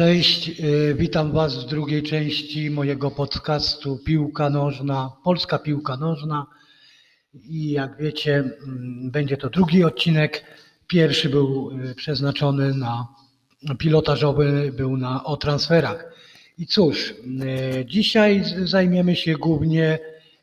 [0.00, 6.46] Cześć, y, witam Was w drugiej części mojego podcastu Piłka Nożna, Polska Piłka Nożna.
[7.34, 10.44] I jak wiecie, mm, będzie to drugi odcinek.
[10.86, 13.08] Pierwszy był y, przeznaczony na
[13.78, 16.12] pilotażowy, był na, o transferach.
[16.58, 19.98] I cóż, y, dzisiaj zajmiemy się głównie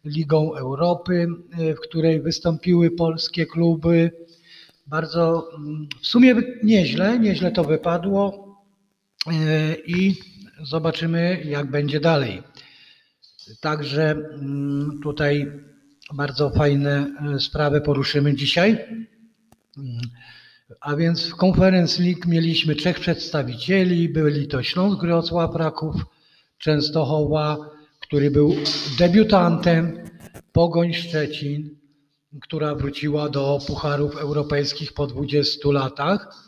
[0.06, 1.28] Ligą Europy,
[1.76, 4.12] w której wystąpiły polskie kluby.
[4.88, 8.47] Bardzo mm, w sumie nieźle, nieźle to wypadło
[9.86, 10.16] i
[10.64, 12.44] zobaczymy, jak będzie dalej.
[13.62, 15.52] Także mm, tutaj
[16.14, 18.72] bardzo fajne e, sprawy poruszymy dzisiaj.
[19.78, 20.02] Mm,
[20.82, 24.10] a więc w Conference League mieliśmy trzech przedstawicieli.
[24.10, 25.96] Byli to Śląsk Wrocław, Raków,
[26.58, 27.58] Częstochowa,
[28.00, 28.56] który był
[29.00, 30.10] debiutantem,
[30.52, 31.78] Pogoń Szczecin,
[32.42, 36.47] która wróciła do pucharów europejskich po 20 latach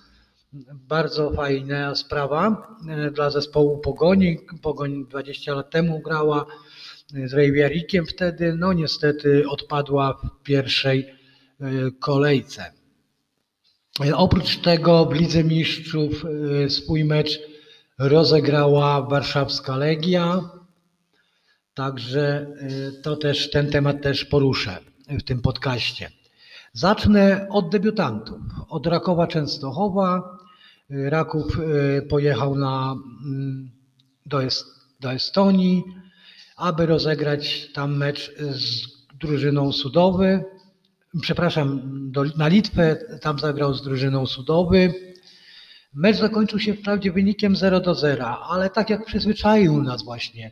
[0.73, 4.37] bardzo fajna sprawa e, dla zespołu Pogoni.
[4.61, 6.45] Pogoń 20 lat temu grała
[7.25, 11.65] z Rejwiarikiem wtedy, no niestety odpadła w pierwszej e,
[11.99, 12.71] kolejce.
[14.05, 16.23] E, oprócz tego w Lidze Mistrzów
[16.69, 17.39] swój mecz
[17.99, 20.41] rozegrała warszawska Legia,
[21.73, 22.47] także
[23.03, 24.77] to też, ten temat też poruszę
[25.09, 26.11] w tym podcaście.
[26.73, 28.37] Zacznę od debiutantów,
[28.69, 30.38] od Rakowa Częstochowa,
[30.89, 32.95] Raków e, pojechał na,
[33.25, 33.71] mm,
[34.25, 34.65] do, Est,
[34.99, 35.83] do Estonii,
[36.57, 38.87] aby rozegrać tam mecz z
[39.19, 40.43] drużyną Sudowy.
[41.21, 41.81] Przepraszam,
[42.11, 44.93] do, na Litwę, tam zagrał z drużyną Sudowy.
[45.93, 50.51] Mecz zakończył się wprawdzie wynikiem 0 do 0, ale tak jak przyzwyczaił nas właśnie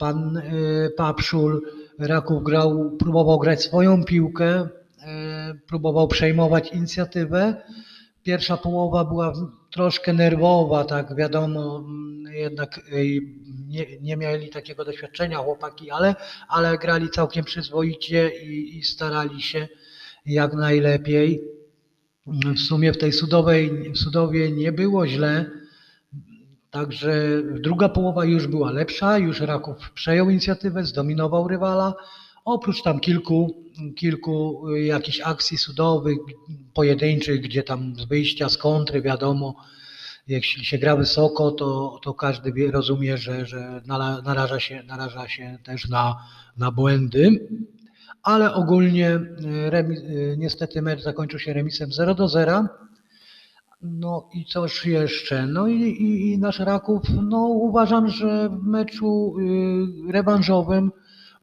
[0.00, 1.62] pan y, Papszul,
[1.98, 4.68] Raków grał, próbował grać swoją piłkę, y,
[5.66, 7.62] próbował przejmować inicjatywę,
[8.22, 9.32] Pierwsza połowa była
[9.70, 11.84] troszkę nerwowa, tak wiadomo,
[12.32, 12.80] jednak
[13.66, 16.14] nie, nie mieli takiego doświadczenia chłopaki, ale,
[16.48, 19.68] ale grali całkiem przyzwoicie i, i starali się
[20.26, 21.42] jak najlepiej.
[22.26, 25.50] W sumie w tej sudowej, w Sudowie nie było źle,
[26.70, 31.94] także druga połowa już była lepsza, już Raków przejął inicjatywę, zdominował rywala,
[32.44, 33.64] Oprócz tam kilku,
[33.96, 36.18] kilku y, jakichś akcji sudowych,
[36.74, 39.54] pojedynczych, gdzie tam z wyjścia z kontry wiadomo,
[40.28, 43.82] jeśli się gra wysoko, to, to każdy wie, rozumie, że, że
[44.24, 46.16] naraża, się, naraża się też na,
[46.56, 47.48] na błędy.
[48.22, 52.66] Ale ogólnie y, remis, y, niestety mecz zakończył się remisem 0 do 0.
[53.82, 55.46] No i coś jeszcze.
[55.46, 59.36] No i, i, i nasz Raków, no uważam, że w meczu
[60.08, 60.90] rewanżowym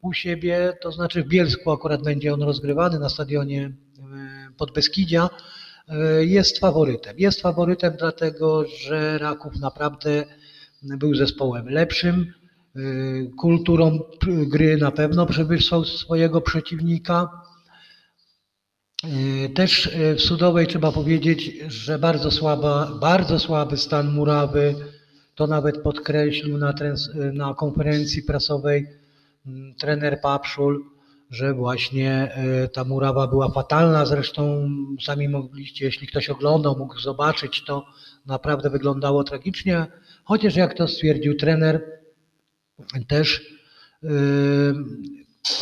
[0.08, 3.72] u siebie, to znaczy w Bielsku akurat będzie on rozgrywany na stadionie e,
[4.58, 5.30] Podbeskidzia,
[5.88, 7.20] e, jest faworytem.
[7.20, 10.26] Jest faworytem dlatego, że Raków naprawdę
[10.84, 12.34] był zespołem lepszym,
[12.76, 12.80] e,
[13.38, 17.30] kulturą gry na pewno przewyższał swojego przeciwnika.
[19.56, 24.76] Też w Sudowej trzeba powiedzieć, że bardzo, słaba, bardzo słaby stan murawy,
[25.36, 26.74] to nawet podkreślił na,
[27.34, 28.88] na konferencji prasowej
[29.78, 30.86] trener Papszul,
[31.30, 34.06] że właśnie e, ta murawa była fatalna.
[34.06, 34.70] Zresztą
[35.02, 37.86] sami mogliście, jeśli ktoś oglądał, mógł zobaczyć, to
[38.26, 39.88] naprawdę wyglądało tragicznie.
[40.24, 41.82] Chociaż jak to stwierdził trener,
[43.08, 43.52] też
[44.04, 44.10] yy,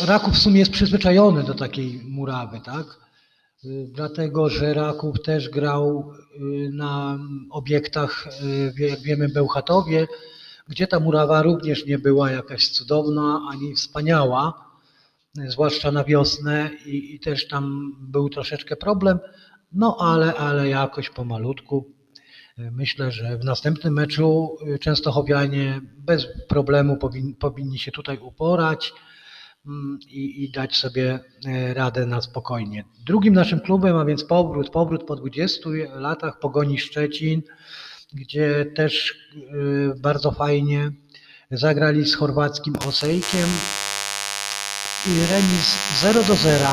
[0.06, 2.86] Raków w sumie jest przyzwyczajony do takiej murawy, tak?
[3.64, 6.12] Yy, dlatego, że Raków też grał
[6.72, 7.18] na
[7.50, 8.28] obiektach,
[8.78, 10.06] jak wiemy, Bełchatowie,
[10.68, 14.66] gdzie ta murawa również nie była jakaś cudowna ani wspaniała,
[15.34, 19.18] zwłaszcza na wiosnę i, i też tam był troszeczkę problem,
[19.72, 21.96] no ale, ale jakoś pomalutku.
[22.58, 28.92] Myślę, że w następnym meczu Częstochowianie bez problemu powin, powinni się tutaj uporać
[29.66, 32.84] mm, i, i, dać sobie e, radę na spokojnie.
[33.06, 37.42] Drugim naszym klubem, a więc powrót, powrót po 20 latach Pogoni Szczecin,
[38.12, 40.90] gdzie też y, bardzo fajnie
[41.50, 43.48] zagrali z chorwackim Osejkiem
[45.06, 46.66] i remis 0 do 0,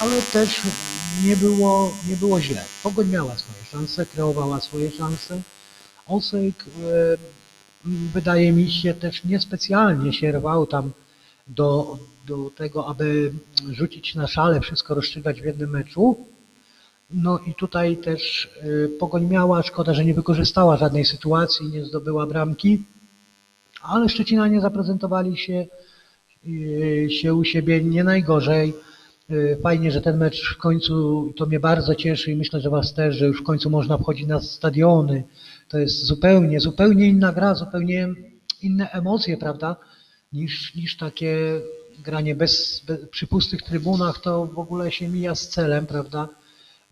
[0.00, 0.60] ale też
[1.24, 2.64] nie było, nie było źle.
[2.82, 5.40] Pogoń miała swoje szanse, kreowała swoje szanse.
[6.06, 7.18] Osejk y,
[7.84, 10.92] wydaje mi się też niespecjalnie się rwał tam
[11.46, 13.32] do, do tego, aby
[13.70, 16.26] rzucić na szale, wszystko rozstrzygać w jednym meczu.
[17.14, 22.26] No i tutaj też y, Pogoń miała, szkoda, że nie wykorzystała żadnej sytuacji, nie zdobyła
[22.26, 22.82] bramki,
[23.82, 25.66] ale Szczecinanie zaprezentowali się,
[26.46, 28.74] y, się u siebie nie najgorzej.
[29.30, 32.94] Y, fajnie, że ten mecz w końcu, to mnie bardzo cieszy i myślę, że Was
[32.94, 35.24] też, że już w końcu można wchodzić na stadiony.
[35.68, 38.08] to jest zupełnie, zupełnie inna gra, zupełnie
[38.62, 39.76] inne emocje, prawda,
[40.32, 41.60] niż, niż takie
[41.98, 46.28] granie bez, bez, przy pustych trybunach, to w ogóle się mija z celem, prawda,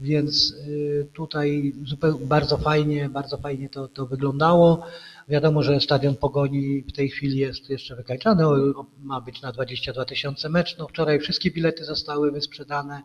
[0.03, 1.73] więc y, tutaj
[2.21, 4.87] bardzo fajnie, bardzo fajnie to, to wyglądało.
[5.29, 8.45] Wiadomo, że stadion Pogoni w tej chwili jest jeszcze wykańczany,
[8.99, 10.79] ma być na 22 tysiące mecz.
[10.79, 13.03] No wczoraj wszystkie bilety zostały wysprzedane,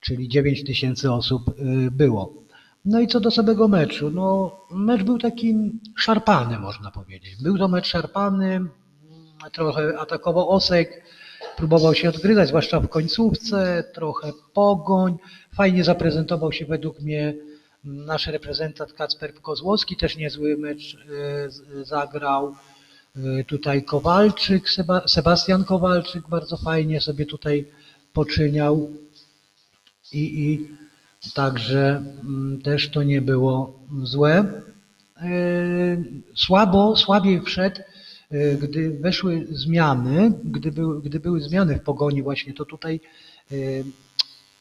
[0.00, 2.46] czyli 9 tysięcy osób y, było.
[2.84, 5.54] No i co do samego meczu, no mecz był taki
[5.96, 7.36] szarpany, można powiedzieć.
[7.42, 8.60] Był to mecz szarpany,
[9.52, 11.02] trochę atakował Osek,
[11.56, 15.16] próbował się odgryzać, zwłaszcza w końcówce, trochę pogoń.
[15.54, 17.34] Fajnie zaprezentował się według mnie
[17.84, 22.54] nasz reprezentant Kacper Kozłowski, też niezły mecz e, zagrał.
[23.16, 24.64] E, tutaj Kowalczyk,
[25.06, 27.64] Sebastian Kowalczyk bardzo fajnie sobie tutaj
[28.12, 28.90] poczyniał
[30.12, 30.68] i, i
[31.34, 34.44] także mm, też to nie było złe.
[35.16, 35.32] E,
[36.34, 37.80] słabo, słabiej wszedł
[38.62, 43.00] gdy weszły zmiany, gdy były, gdy były zmiany w pogoni właśnie, to tutaj
[43.52, 43.56] e,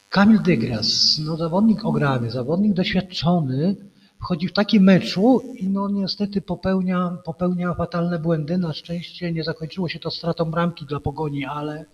[0.10, 3.76] Kamil Dygras, no zawodnik ograny, zawodnik doświadczony,
[4.22, 8.58] wchodzi w takim meczu i no niestety popełnia, popełnia fatalne błędy.
[8.58, 11.86] Na szczęście nie zakończyło się to stratą bramki dla Pogoni, ale,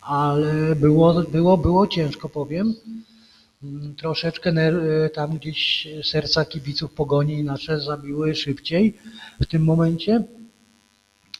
[0.00, 2.74] ale było, było, było ciężko, powiem.
[3.62, 8.98] Mm, troszeczkę e, tam gdzieś serca kibiców Pogoni nasze zabiły szybciej
[9.40, 10.24] w tym momencie.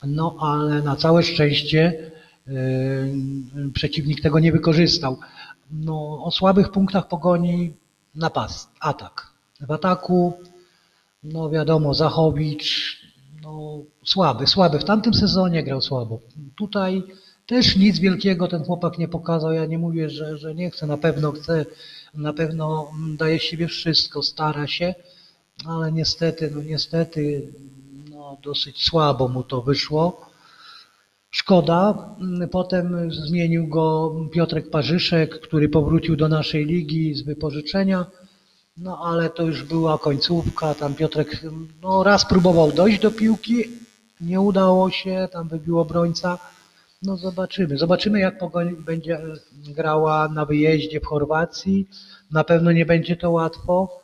[0.03, 2.11] No ale na całe szczęście
[2.47, 2.53] yy,
[3.73, 5.17] przeciwnik tego nie wykorzystał.
[5.71, 7.73] No, o słabych punktach pogoni
[8.15, 9.31] napast, atak.
[9.61, 10.33] W ataku,
[11.23, 12.97] no wiadomo, Zachowicz,
[13.41, 14.79] no słaby, słaby.
[14.79, 16.19] W tamtym sezonie grał słabo.
[16.55, 17.03] Tutaj
[17.45, 19.53] też nic wielkiego ten chłopak nie pokazał.
[19.53, 21.65] Ja nie mówię, że, że nie chce, na pewno chce,
[22.13, 24.95] na pewno daje siebie wszystko, stara się,
[25.65, 27.53] ale niestety, no niestety
[28.43, 30.31] dosyć słabo mu to wyszło.
[31.29, 32.15] Szkoda.
[32.51, 38.05] Potem zmienił go Piotrek Parzyszek, który powrócił do naszej ligi z wypożyczenia.
[38.77, 40.75] No ale to już była końcówka.
[40.75, 41.41] Tam Piotrek
[41.81, 43.63] no, raz próbował dojść do piłki,
[44.21, 46.37] nie udało się, tam wybił obrońca.
[47.01, 47.77] No zobaczymy.
[47.77, 49.21] Zobaczymy jak Pogoń będzie
[49.53, 51.87] grała na wyjeździe w Chorwacji.
[52.31, 54.00] Na pewno nie będzie to łatwo.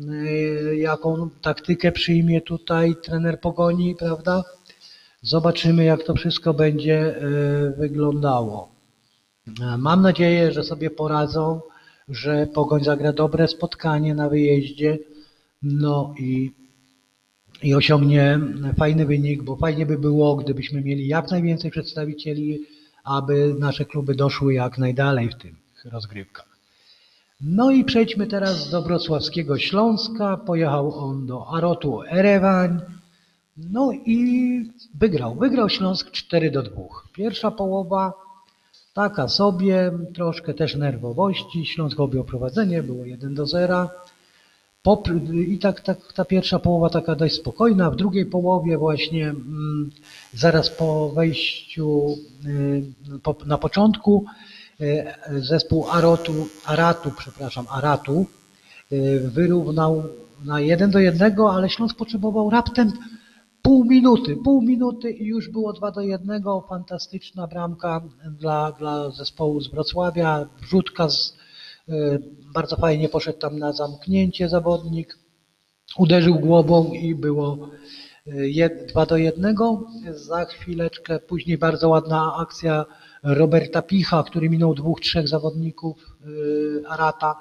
[0.00, 4.42] Y, jaką taktykę przyjmie tutaj trener Pogoni, prawda?
[5.22, 8.72] Zobaczymy, jak to wszystko będzie y, wyglądało.
[9.78, 11.60] Mam nadzieję, że sobie poradzą,
[12.08, 14.98] że Pogoń zagra dobre spotkanie na wyjeździe,
[15.62, 16.52] no i,
[17.62, 18.40] i osiągnie
[18.78, 22.60] fajny wynik, bo fajnie by było, gdybyśmy mieli jak najwięcej przedstawicieli,
[23.04, 25.54] aby nasze kluby doszły jak najdalej w tych
[25.84, 26.49] rozgrywkach.
[27.40, 30.36] No i przejdźmy teraz do wrocławskiego Śląska.
[30.36, 32.80] Pojechał on do Arotu Erewań.
[33.56, 35.34] No i wygrał.
[35.34, 36.82] Wygrał Śląsk 4 do 2.
[37.12, 38.12] Pierwsza połowa
[38.94, 41.66] taka sobie, troszkę też nerwowości.
[41.66, 43.88] Śląsk objął prowadzenie, było 1 do 0.
[45.48, 47.90] I tak, tak ta pierwsza połowa taka dość spokojna.
[47.90, 49.90] W drugiej połowie właśnie mm,
[50.34, 52.16] zaraz po wejściu
[52.46, 54.24] y, na początku
[55.38, 58.26] zespół Arotu, Aratu, przepraszam, Aratu
[58.92, 60.02] e, wyrównał
[60.44, 62.92] na jeden do jednego, ale Śląsk potrzebował raptem
[63.62, 66.66] pół minuty, pół minuty i już było dwa do jednego.
[66.68, 68.02] Fantastyczna bramka
[68.38, 71.36] dla, dla zespołu z Wrocławia, wrzutka z,
[71.88, 72.18] e,
[72.54, 75.18] bardzo fajnie poszedł tam na zamknięcie zawodnik,
[75.98, 77.68] uderzył głową i było
[78.88, 79.86] dwa do jednego.
[80.14, 82.84] Za chwileczkę później bardzo ładna akcja
[83.22, 87.36] Roberta Picha, który minął dwóch, trzech zawodników y, Arata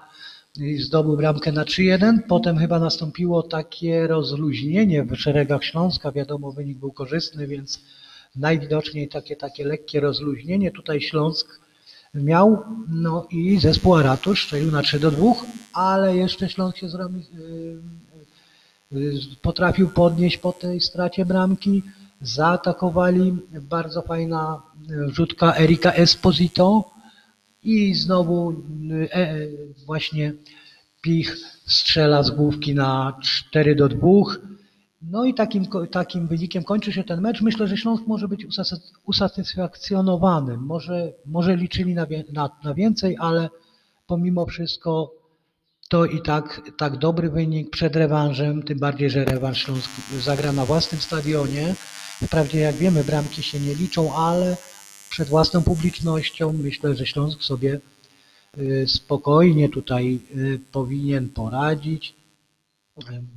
[0.57, 2.17] i zdobył bramkę na 3-1.
[2.27, 6.11] Potem chyba nastąpiło takie rozluźnienie w szeregach Śląska.
[6.11, 7.81] Wiadomo, wynik był korzystny, więc
[8.35, 10.71] najwidoczniej takie, takie lekkie rozluźnienie.
[10.71, 11.59] Tutaj Śląsk
[12.13, 15.33] miał, no i zespół Aratu szczelił na 3 do 2,
[15.73, 21.83] ale jeszcze Śląsk się zrobił, y, y, potrafił podnieść po tej stracie bramki
[22.21, 23.37] zaatakowali.
[23.61, 24.61] Bardzo fajna
[25.07, 26.91] rzutka Erika Esposito
[27.63, 28.51] i znowu
[28.91, 29.47] e, e,
[29.85, 30.33] właśnie
[31.01, 34.07] Pich strzela z główki na 4 do 2.
[35.01, 37.41] No i takim, takim wynikiem kończy się ten mecz.
[37.41, 38.47] Myślę, że Śląsk może być
[39.05, 40.57] usatysfakcjonowany.
[40.57, 43.49] Może, może liczyli na, na, na więcej, ale
[44.07, 45.18] pomimo wszystko
[45.89, 50.65] to i tak, tak dobry wynik przed rewanżem, tym bardziej, że rewanż Śląsk zagra na
[50.65, 51.75] własnym stadionie.
[52.23, 54.57] Wprawdzie jak wiemy bramki się nie liczą, ale
[55.09, 57.79] przed własną publicznością myślę, że Śląsk sobie
[58.57, 62.15] y, spokojnie tutaj y, powinien poradzić,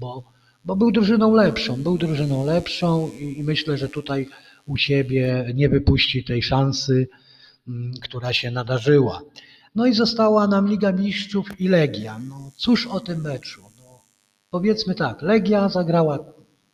[0.01, 0.23] bo,
[0.65, 4.29] bo był drużyną lepszą, był drużyną lepszą i, i myślę, że tutaj
[4.67, 7.09] u siebie nie wypuści tej szansy,
[7.69, 9.23] mm, która się nadarzyła.
[9.75, 12.19] No i została nam Liga Mistrzów i Legia.
[12.19, 13.63] No cóż o tym meczu?
[13.79, 14.01] No,
[14.51, 16.19] powiedzmy tak, Legia zagrała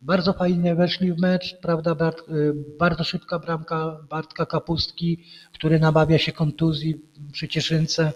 [0.01, 6.17] bardzo fajnie, weszli w mecz, prawda, Bart, y, bardzo szybka bramka Bartka Kapustki, który nabawia
[6.17, 7.01] się kontuzji
[7.31, 8.13] przy Cieszynce.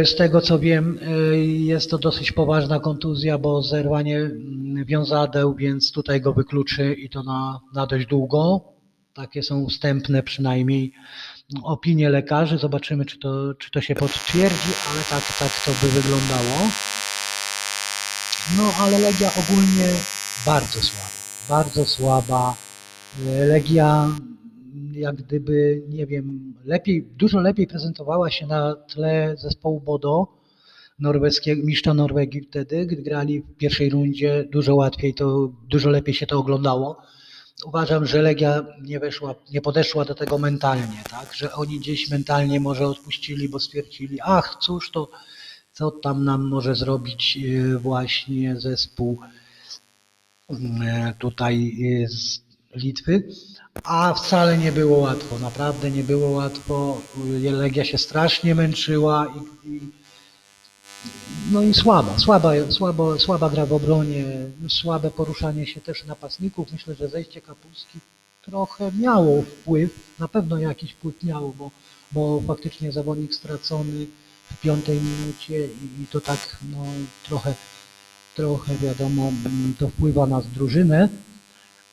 [0.00, 0.98] Y, Z tego co wiem,
[1.32, 7.10] y, jest to dosyć poważna kontuzja, bo zerwanie mm, wiązadeł, więc tutaj go wykluczy i
[7.10, 8.64] to na, na dość długo.
[9.14, 10.92] Takie są wstępne przynajmniej
[11.62, 12.58] opinie lekarzy.
[12.58, 16.58] Zobaczymy, czy to, czy to się potwierdzi, ale tak, tak to by wyglądało.
[18.56, 19.88] No ale Legia ogólnie
[20.46, 21.08] bardzo słaba.
[21.48, 22.54] Bardzo słaba.
[23.26, 24.08] Y, Legia
[24.92, 30.28] jak gdyby, nie wiem, lepiej, dużo lepiej prezentowała się na tle zespołu Bodo,
[30.98, 36.26] norweskiego, mistrza Norwegii wtedy, gdy grali w pierwszej rundzie, dużo łatwiej to, dużo lepiej się
[36.26, 36.96] to oglądało.
[37.64, 42.60] Uważam, że Legia nie weszła, nie podeszła do tego mentalnie, tak, że oni gdzieś mentalnie
[42.60, 45.08] może odpuścili, bo stwierdzili, ach, cóż to,
[45.72, 49.20] co tam nam może zrobić yy, właśnie zespół
[50.50, 50.58] yy,
[51.18, 52.40] tutaj yy, z
[52.74, 53.28] Litwy,
[53.84, 57.00] a wcale nie było łatwo, naprawdę nie było łatwo.
[57.42, 59.80] Legia się strasznie męczyła i, i
[61.52, 62.52] no i słaba, słaba,
[63.18, 64.24] słaba, gra w obronie,
[64.68, 66.72] słabe poruszanie się też napastników.
[66.72, 67.98] Myślę, że zejście Kapustki
[68.42, 71.70] trochę miało wpływ, na pewno jakiś wpływ miało, bo,
[72.12, 74.06] bo faktycznie zawodnik stracony
[74.52, 76.84] w piątej minucie i, i to tak no,
[77.28, 77.54] trochę,
[78.36, 79.32] trochę wiadomo,
[79.78, 81.08] to wpływa na drużynę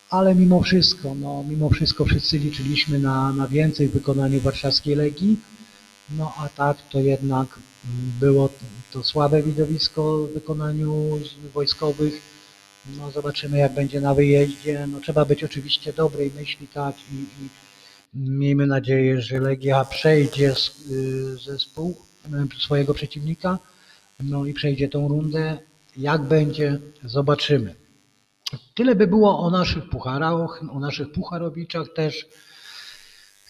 [0.10, 5.38] ale mimo wszystko, no, mimo wszystko wszyscy liczyliśmy na, na więcej w wykonaniu warszawskiej Legii,
[6.10, 7.60] no a tak to jednak
[8.20, 8.50] było
[8.92, 11.20] to słabe widowisko w wykonaniu
[11.54, 12.22] wojskowych.
[12.98, 14.88] No zobaczymy jak będzie na wyjeździe.
[14.88, 17.50] No trzeba być oczywiście dobrej myśli, tak i, i
[18.14, 20.54] miejmy nadzieję, że Legia przejdzie
[20.92, 21.98] y, zespół
[22.58, 23.60] y, swojego przeciwnika,
[24.20, 25.58] no i przejdzie tą rundę.
[25.98, 27.76] Jak będzie, zobaczymy.
[28.76, 32.26] Tyle by było o naszych pucharach, o naszych pucharowiczach też.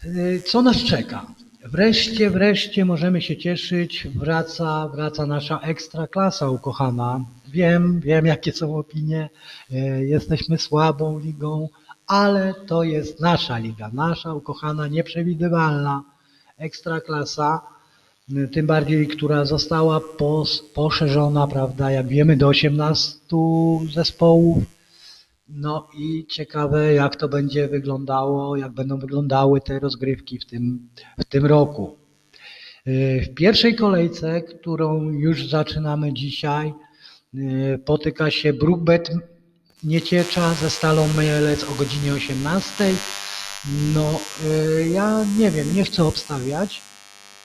[0.06, 1.26] Y, Co nas czeka?
[1.66, 4.08] Wreszcie, wreszcie możemy się cieszyć.
[4.16, 7.26] Wraca, wraca nasza ekstra klasa ukochana.
[7.48, 9.30] Wiem, wiem jakie są opinie.
[9.72, 9.76] Y,
[10.06, 11.70] Jesteśmy słabą ligą,
[12.08, 16.04] ale to jest nasza liga, nasza ukochana, nieprzewidywalna
[16.58, 17.62] ekstra klasa.
[18.38, 23.18] Y, Tym bardziej, która została pos, poszerzona, prawda, jak wiemy, do 18
[23.94, 24.79] zespołów.
[25.50, 30.90] No i ciekawe, jak to będzie wyglądało, jak będą wyglądały te rozgrywki w tym,
[31.20, 31.98] w tym roku.
[32.86, 36.74] Yy, W pierwszej kolejce, którą już zaczynamy dzisiaj,
[37.34, 39.12] yy, potyka się Brookbet
[39.84, 42.94] Nieciecza ze Stalą Mielec o godzinie 18.
[43.96, 46.82] No, yy, ja nie wiem, nie chcę obstawiać,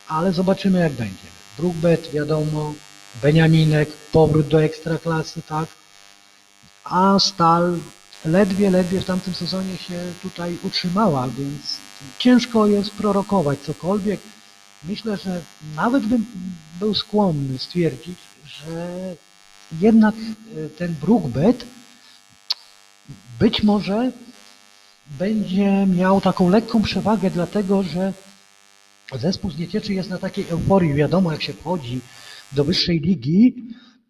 [0.08, 1.28] ale zobaczymy jak będzie.
[1.58, 2.74] Brookbet, wiadomo,
[3.22, 5.68] Beniaminek, powrót do ekstraklasy, tak?
[6.84, 7.78] A Stal
[8.24, 11.76] ledwie, ledwie w tamtym sezonie się tutaj utrzymała, więc
[12.18, 14.20] ciężko jest prorokować cokolwiek.
[14.84, 15.42] Myślę, że
[15.76, 16.26] nawet bym
[16.80, 18.98] był skłonny stwierdzić, że
[19.80, 21.64] jednak e, ten Brookbet
[23.40, 24.12] być może
[25.18, 28.12] będzie miał taką lekką przewagę, dlatego że
[29.12, 30.94] zespół z Niecieczy jest na takiej euforii.
[30.94, 32.00] Wiadomo, jak się wchodzi
[32.52, 33.54] do wyższej ligi,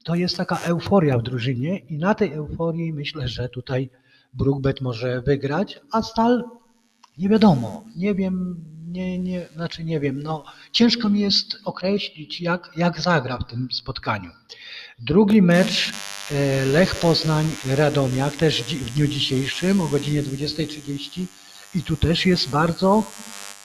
[0.05, 3.91] to jest taka euforia w drużynie i na tej euforii myślę, że tutaj
[4.35, 6.45] Brookbet może wygrać, a Stal
[7.19, 12.71] nie wiadomo, nie wiem, nie, nie, znaczy nie wiem, no ciężko mi jest określić jak,
[12.77, 14.31] jak zagra w tym spotkaniu.
[14.99, 15.93] Drugi mecz
[16.33, 17.47] e, Lech Poznań
[17.77, 21.25] Radomiak też w dniu dzisiejszym o godzinie 20.30
[21.75, 23.03] i tu też jest bardzo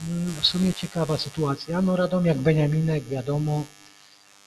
[0.10, 1.82] mm, w sumie ciekawa sytuacja.
[1.82, 3.64] No Radomiak Beniaminek wiadomo,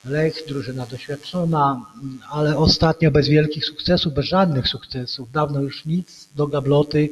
[0.04, 1.87] Lech, drużyna doświadczona,
[2.30, 5.30] ale ostatnio bez wielkich sukcesów, bez żadnych sukcesów.
[5.30, 7.11] Dawno już nic do gabloty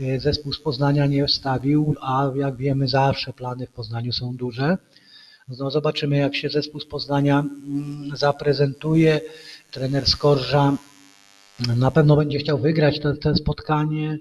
[0.00, 4.78] e, zespół z Poznania nie wstawił, a jak wiemy zawsze plany w Poznaniu są duże.
[5.48, 9.20] No zobaczymy jak się zespół z Poznania mm, zaprezentuje.
[9.70, 10.76] Trener Skorża
[11.76, 14.18] na pewno będzie chciał wygrać to, to spotkanie,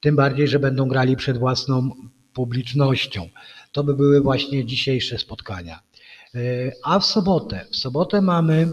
[0.00, 1.90] tym bardziej, że będą grali przed własną
[2.34, 3.28] publicznością.
[3.72, 5.80] To by były właśnie dzisiejsze spotkania.
[6.34, 8.68] E, A w sobotę, w sobotę mamy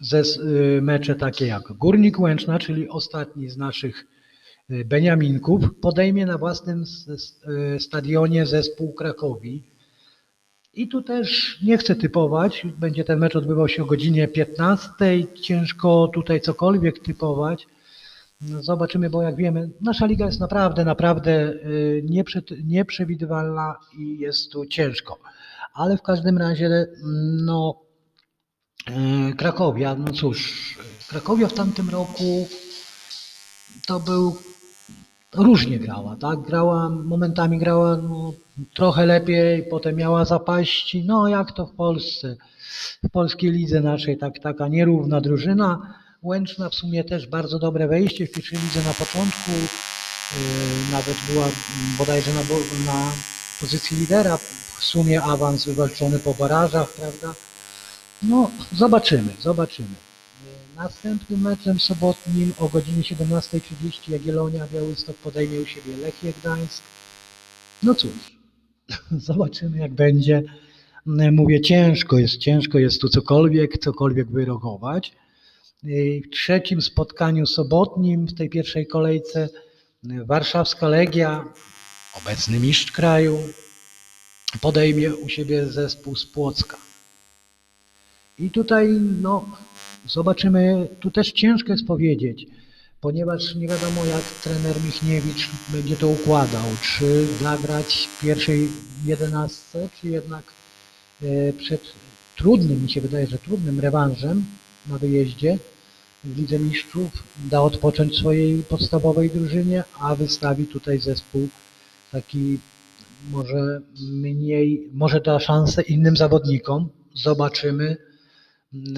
[0.00, 0.22] ze, e,
[0.80, 4.06] mecze takie jak Górnik Łęczna, czyli ostatni z naszych
[4.70, 6.84] e, Beniaminków, podejmie na własnym
[7.78, 9.62] stadionie zespół Krakowi.
[10.74, 14.92] I tu też nie chcę typować, będzie ten mecz odbywał się o godzinie 15.
[15.42, 17.66] Ciężko tutaj cokolwiek typować.
[18.40, 21.54] No zobaczymy, bo jak wiemy, nasza liga jest naprawdę, naprawdę
[22.02, 25.18] nieprze- nieprzewidywalna i jest tu ciężko.
[25.74, 26.86] Ale w każdym razie,
[27.44, 27.80] no,
[29.30, 32.48] y, Krakowia, no cóż, Krakowia w tamtym roku
[33.86, 34.36] to był
[35.34, 36.40] różnie grała, tak?
[36.40, 38.32] Grała, momentami grała no,
[38.74, 42.36] trochę lepiej, potem miała zapaści, no jak to w Polsce,
[43.04, 45.94] w polskiej lidze naszej, tak, taka nierówna drużyna.
[46.22, 51.48] Łęczna w sumie też bardzo dobre wejście w pierwszej lidze na początku, yy, nawet była
[51.98, 52.40] bodajże na,
[52.92, 53.12] na
[53.60, 54.38] pozycji lidera,
[54.82, 57.34] w sumie awans wywalczony po barażach, prawda?
[58.22, 59.94] No, zobaczymy, zobaczymy.
[60.76, 66.82] Następnym meczem sobotnim o godzinie 17.30 Jagiellonia Białystok podejmie u siebie Lechię Gdańsk.
[67.82, 68.10] No cóż,
[69.28, 70.42] zobaczymy jak będzie.
[71.32, 75.12] Mówię, ciężko jest, ciężko jest tu cokolwiek, cokolwiek wyrogować.
[75.82, 79.48] W trzecim spotkaniu sobotnim w tej pierwszej kolejce
[80.02, 81.44] warszawska Legia,
[82.14, 83.38] obecny mistrz kraju,
[84.60, 86.76] podejmie u siebie zespół z Płocka.
[88.38, 88.88] I tutaj
[89.20, 89.44] no,
[90.06, 92.46] zobaczymy, tu też ciężko jest powiedzieć,
[93.00, 98.68] ponieważ nie wiadomo jak trener Michniewicz będzie to układał, czy zagrać w pierwszej
[99.04, 100.44] jedenastce, czy jednak
[101.22, 101.82] e, przed
[102.36, 104.44] trudnym, mi się wydaje, że trudnym rewanżem
[104.86, 105.58] na wyjeździe
[106.24, 107.10] w Lidze Mistrzów
[107.50, 111.48] da odpocząć swojej podstawowej drużynie, a wystawi tutaj zespół
[112.12, 112.58] taki
[113.30, 116.88] może mniej, może da szansę innym zawodnikom.
[117.14, 117.96] Zobaczymy.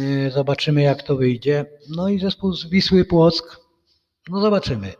[0.00, 1.66] Y, zobaczymy jak to wyjdzie.
[1.88, 3.60] No i zespół z Wisły Płock.
[4.30, 4.92] No zobaczymy.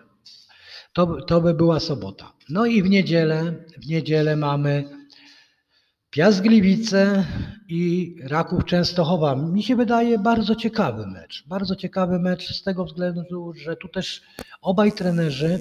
[0.93, 2.33] To, to by była sobota.
[2.49, 4.85] No i w niedzielę, w niedzielę mamy
[6.11, 7.27] Piast Gliwice
[7.69, 9.37] i Raków Częstochowa.
[9.37, 11.45] Mi się wydaje bardzo ciekawy mecz.
[11.47, 14.23] Bardzo ciekawy mecz z tego względu, że tu też
[14.63, 15.61] obaj trenerzy,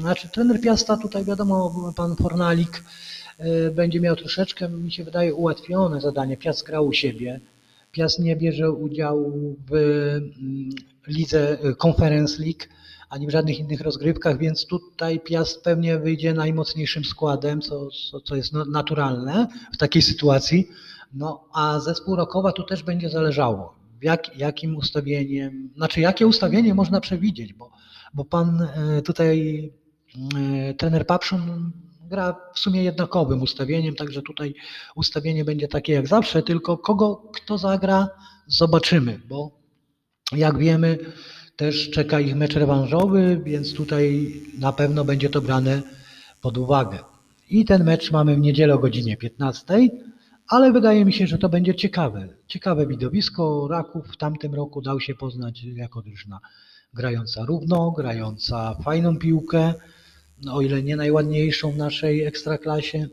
[0.00, 2.84] znaczy trener Piasta tutaj wiadomo, pan Fornalik
[3.40, 6.36] y, będzie miał troszeczkę, mi się wydaje, ułatwione zadanie.
[6.36, 7.40] Piast grał u siebie.
[7.92, 10.70] Piast nie bierze udziału w mm,
[11.06, 12.64] lidze y, Conference League
[13.10, 18.36] ani w żadnych innych rozgrywkach, więc tutaj Piast pewnie wyjdzie najmocniejszym składem, co, co, co
[18.36, 20.68] jest no, naturalne w takiej sytuacji.
[21.14, 27.00] No a zespół Rokowa tu też będzie zależało, jak, jakim ustawieniem, znaczy jakie ustawienie można
[27.00, 27.70] przewidzieć, bo,
[28.14, 28.60] bo pan
[28.98, 29.70] y, tutaj
[30.70, 31.72] y, trener Papszun
[32.08, 34.54] gra w sumie jednakowym ustawieniem, także tutaj
[34.96, 38.08] ustawienie będzie takie jak zawsze, tylko kogo kto zagra
[38.46, 39.58] zobaczymy, bo
[40.32, 40.98] jak wiemy
[41.56, 45.82] też czeka ich mecz rewanżowy, więc tutaj na pewno będzie to brane
[46.40, 46.98] pod uwagę.
[47.50, 49.64] I ten mecz mamy w niedzielę o godzinie 15,
[50.48, 52.28] ale wydaje mi się, że to będzie ciekawe.
[52.46, 53.68] Ciekawe widowisko.
[53.70, 56.40] Raków w tamtym roku dał się poznać jako drużyna
[56.94, 59.74] grająca równo, grająca fajną piłkę,
[60.42, 63.08] no, o ile nie najładniejszą w naszej ekstraklasie.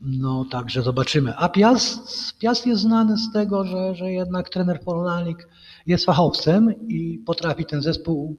[0.00, 1.36] No także zobaczymy.
[1.36, 5.48] A Piast, Piast jest znany z tego, że, że jednak trener Fornalik
[5.86, 8.36] jest fachowcem i potrafi ten zespół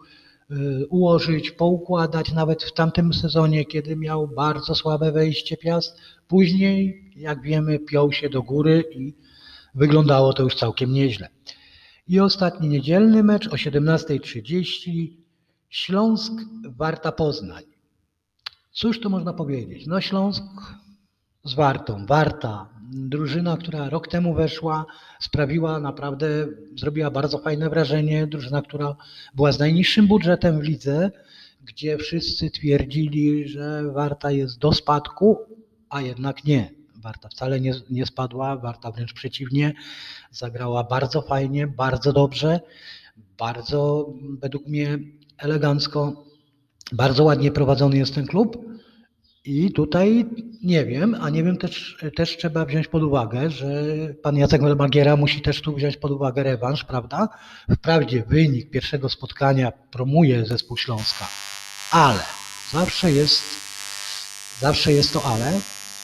[0.90, 5.98] ułożyć, poukładać nawet w tamtym sezonie, kiedy miał bardzo słabe wejście Piast.
[6.28, 9.14] Później, jak wiemy, piął się do góry i
[9.76, 11.30] wyglądało to już całkiem nieźle.
[12.08, 15.08] I ostatni niedzielny mecz o 17.30
[15.70, 16.34] Śląsk
[16.64, 17.64] Warta Poznań.
[18.72, 19.88] Cóż tu można powiedzieć?
[19.88, 20.44] No Śląsk
[21.44, 24.86] z Wartą, Warta, drużyna, która rok temu weszła,
[25.20, 26.28] sprawiła naprawdę,
[26.76, 28.28] zrobiła bardzo fajne wrażenie.
[28.28, 28.96] Drużyna, która
[29.36, 31.12] była z najniższym budżetem w lidze,
[31.62, 35.38] gdzie wszyscy twierdzili, że Warta jest do spadku,
[35.90, 36.72] a jednak nie.
[36.96, 39.74] Warta wcale nie, nie spadła, Warta wręcz przeciwnie,
[40.32, 42.60] zagrała bardzo fajnie, bardzo dobrze,
[43.38, 45.00] bardzo według mnie
[45.38, 46.24] elegancko,
[46.92, 48.67] bardzo ładnie prowadzony jest ten klub.
[49.48, 50.26] I tutaj
[50.64, 53.84] nie wiem, a nie wiem też, też trzeba wziąć pod uwagę, że
[54.22, 57.30] pan Jacek Magiera musi też tu wziąć pod uwagę rewanż, prawda?
[57.72, 61.28] Wprawdzie wynik pierwszego spotkania promuje zespół Śląska,
[61.92, 62.20] ale
[62.72, 63.42] zawsze jest,
[64.60, 65.60] zawsze jest to ale,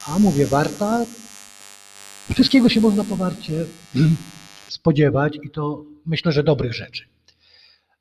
[0.08, 1.04] a mówię Warta,
[2.34, 3.64] wszystkiego się można powarcie
[4.68, 7.04] spodziewać i to myślę, że dobrych rzeczy.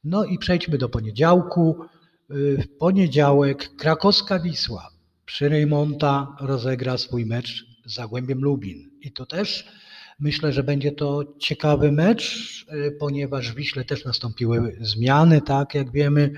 [0.04, 1.76] No i przejdźmy do poniedziałku.
[2.30, 4.93] W poniedziałek krakowska Wisła
[5.26, 8.90] przy Rejmonta rozegra swój mecz z Zagłębiem Lubin.
[9.02, 9.68] I to też
[10.20, 12.66] myślę, że będzie to ciekawy mecz,
[13.00, 16.32] ponieważ w Wiśle też nastąpiły zmiany, tak jak wiemy,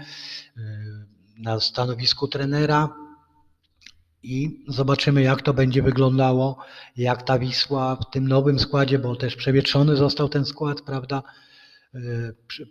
[1.37, 2.89] na stanowisku trenera.
[4.23, 6.57] i zobaczymy, jak to będzie wyglądało,
[6.97, 11.23] jak ta Wisła w tym nowym składzie, bo też przewietrzony został ten skład, prawda?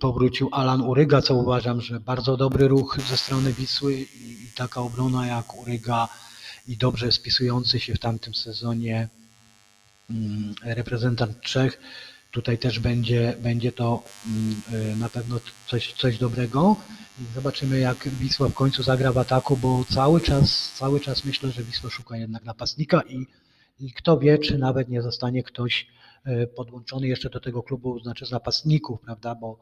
[0.01, 4.07] Powrócił Alan Uryga, co uważam, że bardzo dobry ruch ze strony Wisły i,
[4.57, 6.09] taka obrona jak Uryga
[6.69, 9.09] i dobrze spisujący się w tamtym sezonie
[10.11, 11.81] mm, reprezentant Czech.
[12.31, 16.77] Tutaj też będzie, będzie to mm, y, na pewno coś, coś dobrego.
[17.35, 21.63] Zobaczymy, jak Wisła w końcu zagra w ataku, bo cały czas, cały czas myślę, że
[21.63, 23.27] Wisła szuka jednak napastnika i,
[23.81, 25.87] i kto wie, czy nawet nie zostanie ktoś
[26.57, 29.35] podłączony jeszcze do tego klubu, znaczy z napastników, prawda?
[29.35, 29.59] Bo,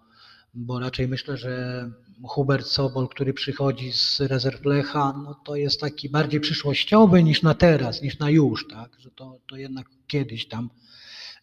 [0.54, 1.84] bo raczej myślę, że
[2.24, 7.54] Hubert Sobol, który przychodzi z rezerw Lecha, no to jest taki bardziej przyszłościowy niż na
[7.54, 8.90] teraz, niż na już, tak?
[8.98, 10.70] Że to, to jednak kiedyś tam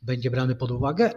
[0.02, 1.12] będzie brany pod uwagę,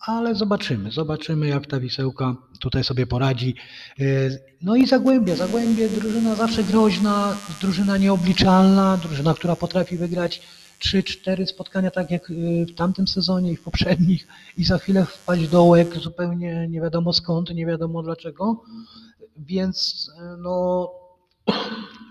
[0.00, 3.54] ale zobaczymy, zobaczymy jak ta Wisełka tutaj sobie poradzi.
[3.98, 10.42] Yy, No i Zagłębie, Zagłębie drużyna zawsze groźna, drużyna nieobliczalna, drużyna, która potrafi wygrać
[10.78, 15.48] 3-4 spotkania tak jak yy, w tamtym sezonie i w poprzednich i za chwilę wpaść
[15.48, 18.64] dołek zupełnie nie wiadomo skąd, nie wiadomo dlaczego,
[19.36, 20.90] więc yy, no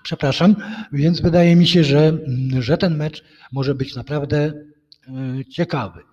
[0.04, 0.56] przepraszam,
[0.92, 4.54] więc wydaje mi się, że, mm, że ten mecz może być naprawdę
[5.08, 6.04] yy, ciekawy.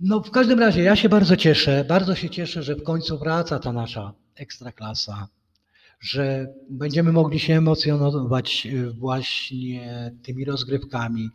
[0.00, 3.58] No w każdym razie ja się bardzo cieszę, bardzo się cieszę, że w końcu wraca
[3.58, 5.28] ta nasza ekstraklasa,
[6.04, 11.30] że będziemy mogli się emocjonować y, właśnie tymi rozgrywkami.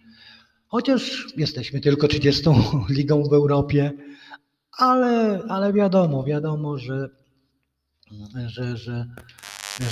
[0.67, 2.43] Chociaż jesteśmy tylko 30
[2.89, 3.91] ligą w Europie,
[4.77, 7.09] ale, ale wiadomo, wiadomo, że,
[8.47, 9.05] że, że,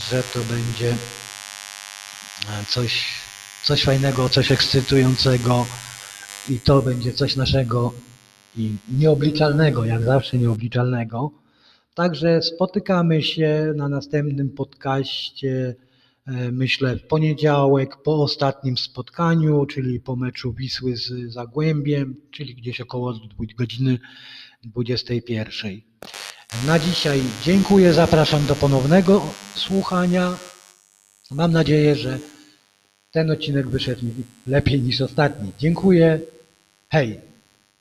[0.09, 0.95] że to będzie
[2.69, 3.05] coś,
[3.63, 5.65] coś fajnego, coś ekscytującego
[6.49, 7.93] i to będzie coś naszego
[8.57, 11.46] i nieobliczalnego, jak zawsze nieobliczalnego.
[11.97, 15.75] Także spotykamy się na następnym podcaście,
[16.27, 22.81] e, myślę w poniedziałek, po ostatnim spotkaniu, czyli po meczu Wisły z Zagłębiem, czyli gdzieś
[22.81, 23.19] około
[23.57, 23.99] godziny
[24.63, 25.81] 21.
[26.67, 29.21] Na dzisiaj dziękuję, zapraszam do ponownego
[29.55, 30.37] słuchania.
[31.31, 32.19] Mam nadzieję, że
[33.11, 34.01] ten odcinek wyszedł
[34.47, 35.51] lepiej niż ostatni.
[35.59, 36.19] Dziękuję.
[36.89, 37.26] Hej!